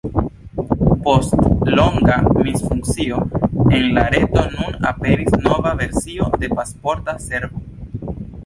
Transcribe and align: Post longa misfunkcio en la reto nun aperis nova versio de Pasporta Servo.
Post 1.07 1.35
longa 1.79 2.15
misfunkcio 2.47 3.19
en 3.77 3.85
la 3.99 4.07
reto 4.15 4.47
nun 4.57 4.89
aperis 4.93 5.39
nova 5.49 5.77
versio 5.83 6.31
de 6.43 6.51
Pasporta 6.59 7.17
Servo. 7.29 8.15